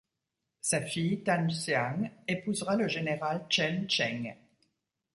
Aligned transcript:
Sa 0.61 0.81
fille, 0.81 1.21
Tan 1.23 1.45
Xiang, 1.51 2.09
épousera 2.27 2.75
le 2.75 2.87
général 2.87 3.45
Chen 3.49 3.87
Cheng. 3.87 4.33